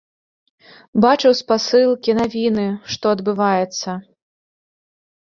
[1.05, 2.67] Бачыў спасылкі, навіны,
[2.97, 3.89] што адбываецца.